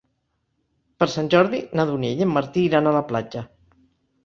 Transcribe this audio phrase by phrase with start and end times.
[1.03, 3.47] Per Sant Jordi na Dúnia i en Martí iran a la platja.